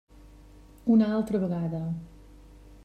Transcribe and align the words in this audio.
Una 0.95 1.11
altra 1.19 1.43
vegada. 1.45 1.85